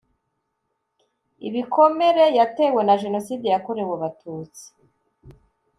[1.47, 4.65] ibikomere yatewe na jenoside yakorewe abatutsi